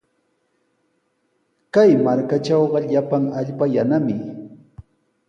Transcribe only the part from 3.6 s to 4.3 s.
yanami.